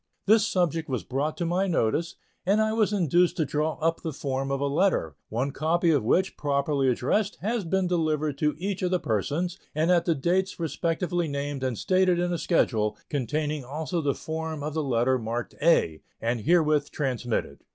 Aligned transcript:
This 0.25 0.47
subject 0.47 0.89
was 0.89 1.03
brought 1.03 1.37
to 1.37 1.45
my 1.45 1.67
notice, 1.67 2.15
and 2.43 2.59
I 2.59 2.73
was 2.73 2.91
induced 2.91 3.37
to 3.37 3.45
draw 3.45 3.73
up 3.75 4.01
the 4.01 4.11
form 4.11 4.49
of 4.49 4.59
a 4.59 4.65
letter, 4.65 5.15
one 5.29 5.51
copy 5.51 5.91
of 5.91 6.03
which, 6.03 6.35
properly 6.37 6.89
addressed, 6.89 7.35
has 7.41 7.65
been 7.65 7.85
delivered 7.85 8.35
to 8.39 8.55
each 8.57 8.81
of 8.81 8.89
the 8.89 8.99
persons, 8.99 9.59
and 9.75 9.91
at 9.91 10.05
the 10.05 10.15
dates 10.15 10.59
respectively 10.59 11.27
named 11.27 11.63
and 11.63 11.77
stated 11.77 12.17
in 12.17 12.33
a 12.33 12.39
schedule, 12.39 12.97
containing 13.11 13.63
also 13.63 14.01
the 14.01 14.15
form 14.15 14.63
of 14.63 14.73
the 14.73 14.81
letter 14.81 15.19
marked 15.19 15.53
A, 15.61 16.01
and 16.19 16.41
herewith 16.41 16.89
transmitted. 16.89 17.59